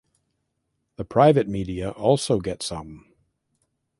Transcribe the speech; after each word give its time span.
The 0.95 1.05
private 1.05 1.47
media 1.47 1.91
also 1.91 2.39
get 2.39 2.63
some. 2.63 3.13